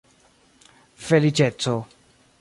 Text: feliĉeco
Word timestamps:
feliĉeco 1.09 1.77